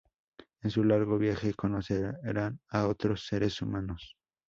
[0.63, 4.15] En su largo viaje conocerán a otros seres humanos.